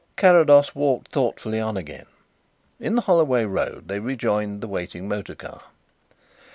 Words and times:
Carrados 0.15 0.73
walked 0.73 1.11
thoughtfully 1.11 1.59
on 1.59 1.77
again. 1.77 2.07
In 2.79 2.95
the 2.95 3.03
Holloway 3.03 3.45
Road 3.45 3.87
they 3.87 3.99
rejoined 3.99 4.59
the 4.59 4.67
waiting 4.67 5.07
motor 5.07 5.35
car. 5.35 5.61